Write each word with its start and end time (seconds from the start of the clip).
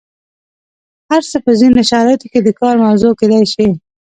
هر 1.09 1.21
څه 1.31 1.37
په 1.45 1.51
ځینو 1.59 1.81
شرایطو 1.91 2.27
کې 2.31 2.39
د 2.43 2.49
کار 2.59 2.75
موضوع 2.85 3.13
کیدای 3.19 3.43
شي. 3.53 3.67